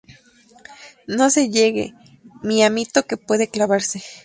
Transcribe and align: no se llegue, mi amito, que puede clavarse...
no 1.05 1.29
se 1.29 1.51
llegue, 1.51 1.93
mi 2.41 2.63
amito, 2.63 3.03
que 3.05 3.17
puede 3.17 3.49
clavarse... 3.51 4.01